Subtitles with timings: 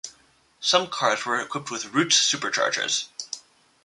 [0.59, 3.05] Some cars were equipped with Roots superchargers.